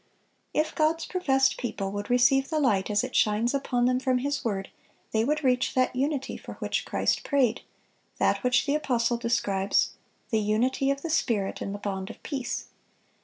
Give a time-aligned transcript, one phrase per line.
[0.55, 4.17] (621) If God's professed people would receive the light as it shines upon them from
[4.17, 4.69] His word,
[5.11, 7.61] they would reach that unity for which Christ prayed,
[8.17, 9.91] that which the apostle describes,
[10.31, 12.65] "the unity of the Spirit in the bond of peace."